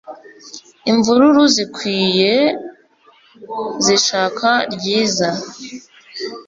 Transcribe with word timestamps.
Imvururu 0.91 1.43
zikwiye 1.55 2.33
zishaka 3.85 4.49
ryiza 4.73 5.29